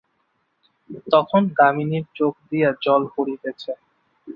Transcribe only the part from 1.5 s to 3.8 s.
দামিনীর চোখ দিয়া জল পড়িতেছে।